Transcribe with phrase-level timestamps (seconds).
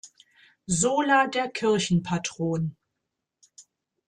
[0.65, 2.75] Sola der Kirchenpatron.